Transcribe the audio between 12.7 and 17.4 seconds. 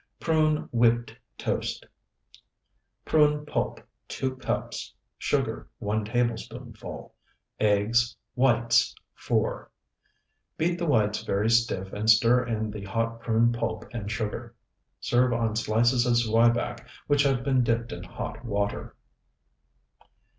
the hot prune pulp and sugar. Serve on slices of zwieback which